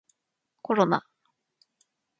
[0.63, 1.05] コロナ